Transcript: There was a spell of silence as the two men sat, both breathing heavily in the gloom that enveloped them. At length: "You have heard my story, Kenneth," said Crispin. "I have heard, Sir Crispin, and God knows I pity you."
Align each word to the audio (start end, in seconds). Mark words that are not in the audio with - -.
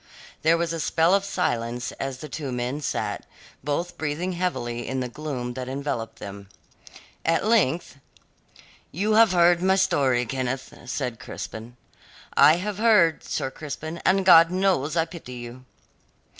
There 0.41 0.57
was 0.57 0.73
a 0.73 0.79
spell 0.79 1.13
of 1.13 1.23
silence 1.23 1.91
as 1.99 2.17
the 2.17 2.27
two 2.27 2.51
men 2.51 2.81
sat, 2.81 3.27
both 3.63 3.99
breathing 3.99 4.31
heavily 4.33 4.87
in 4.87 4.99
the 4.99 5.07
gloom 5.07 5.53
that 5.53 5.69
enveloped 5.69 6.17
them. 6.17 6.49
At 7.23 7.45
length: 7.45 7.99
"You 8.91 9.13
have 9.13 9.31
heard 9.33 9.61
my 9.61 9.75
story, 9.75 10.25
Kenneth," 10.25 10.73
said 10.87 11.19
Crispin. 11.19 11.77
"I 12.33 12.55
have 12.55 12.79
heard, 12.79 13.23
Sir 13.23 13.51
Crispin, 13.51 14.01
and 14.03 14.25
God 14.25 14.49
knows 14.49 14.97
I 14.97 15.05
pity 15.05 15.33
you." 15.33 15.65